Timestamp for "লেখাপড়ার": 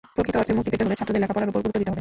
1.23-1.49